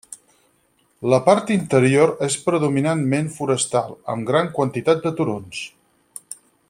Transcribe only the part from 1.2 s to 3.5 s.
part interior és predominantment